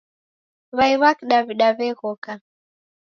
[0.77, 2.33] Wai wa kidawida weghoka